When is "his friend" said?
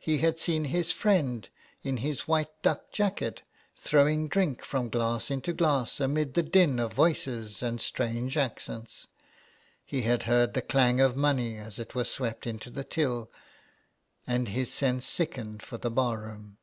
0.64-1.46